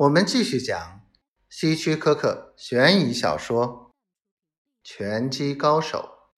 [0.00, 1.06] 我们继续讲
[1.50, 3.92] 希区柯克悬疑小说
[4.82, 6.30] 《拳击高手》。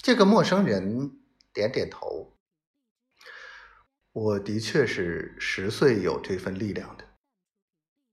[0.00, 1.20] 这个陌生人
[1.52, 2.38] 点点头。
[4.12, 7.04] 我的确是十岁有这份力量的，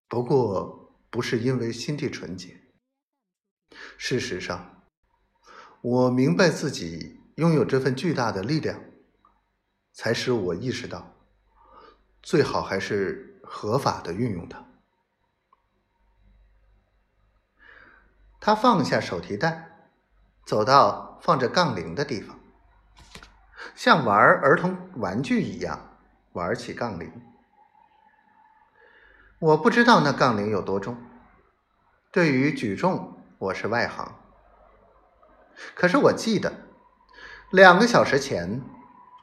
[0.08, 2.60] 不过不是因为心地纯洁。
[4.00, 4.88] 事实上，
[5.82, 8.84] 我明白自己拥有这份巨大的力量，
[9.94, 11.14] 才使我意识到。
[12.22, 14.66] 最好还是合法的运用它。
[18.40, 19.90] 他放下手提袋，
[20.46, 22.40] 走到放着杠铃的地方，
[23.76, 25.98] 像玩儿童玩具一样
[26.34, 27.12] 玩起杠铃。
[29.40, 30.98] 我不知道那杠铃有多重，
[32.12, 34.16] 对于举重我是外行。
[35.76, 36.68] 可是我记得，
[37.52, 38.62] 两个小时前，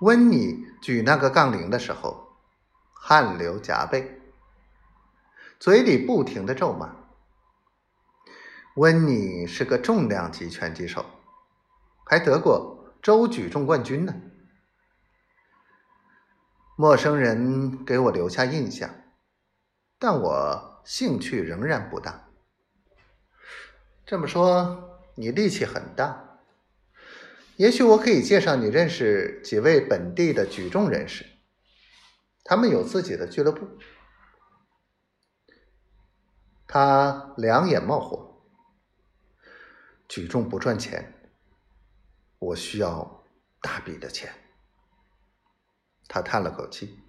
[0.00, 2.23] 温妮举那个杠铃的时候。
[3.06, 4.18] 汗流浃背，
[5.60, 6.96] 嘴里不停的咒骂。
[8.76, 11.04] 温妮是个重量级拳击手，
[12.06, 14.14] 还得过州举重冠军呢。
[16.76, 18.88] 陌生人给我留下印象，
[19.98, 22.30] 但我兴趣仍然不大。
[24.06, 26.38] 这么说，你力气很大，
[27.56, 31.26] 也许我可以介绍你认识几位本地的举重人士。
[32.44, 33.66] 他们有自己的俱乐部。
[36.68, 38.42] 他两眼冒火，
[40.08, 41.30] 举重不赚钱，
[42.38, 43.24] 我需要
[43.60, 44.32] 大笔的钱。
[46.06, 47.00] 他叹了口气。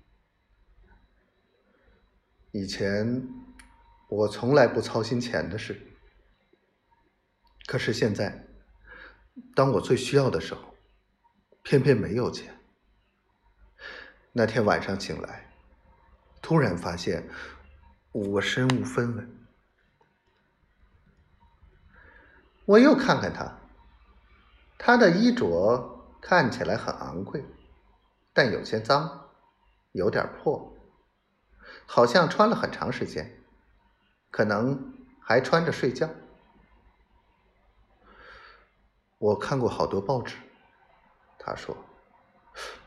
[2.52, 3.28] 以前
[4.08, 5.98] 我从来不操心钱的事，
[7.66, 8.48] 可是现在，
[9.54, 10.76] 当我最需要的时候，
[11.64, 12.58] 偏偏没有钱。
[14.38, 15.50] 那天晚上醒来，
[16.42, 17.30] 突然发现
[18.12, 19.48] 我身无分文。
[22.66, 23.58] 我又看看他，
[24.78, 27.46] 他的衣着看起来很昂贵，
[28.34, 29.30] 但有些脏，
[29.94, 30.76] 有点破，
[31.86, 33.42] 好像穿了很长时间，
[34.32, 36.10] 可能还穿着睡觉。
[39.18, 40.36] 我看过好多报纸，
[41.40, 41.78] 他说。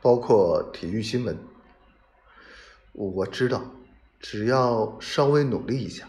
[0.01, 1.37] 包括体育新闻，
[2.93, 3.65] 我知道，
[4.21, 6.09] 只要稍微努力一下，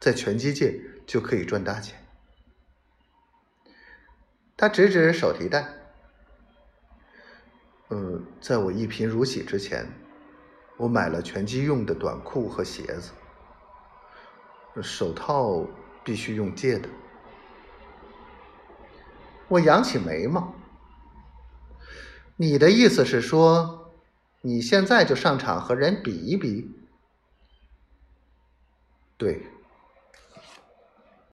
[0.00, 2.04] 在拳击界就可以赚大钱。
[4.56, 5.68] 他指指手提袋，
[7.90, 9.86] 嗯，在我一贫如洗之前，
[10.76, 13.12] 我买了拳击用的短裤和鞋子，
[14.82, 15.64] 手套
[16.02, 16.88] 必须用借的。
[19.46, 20.52] 我扬起眉毛。
[22.36, 23.92] 你的意思是说，
[24.42, 26.70] 你现在就上场和人比一比？
[29.16, 29.55] 对。